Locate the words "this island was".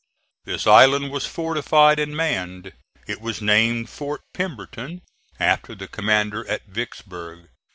0.45-1.27